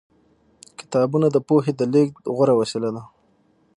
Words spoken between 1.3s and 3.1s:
د پوهې د لېږد غوره وسیله ده.